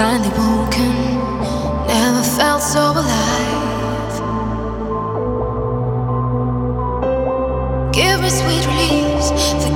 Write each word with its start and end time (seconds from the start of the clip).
finally 0.00 0.30
woken. 0.30 0.94
Never 1.86 2.22
felt 2.22 2.62
so 2.62 2.80
alive. 3.02 4.12
Give 7.92 8.18
me 8.22 8.30
sweet 8.30 8.64
release. 8.66 9.69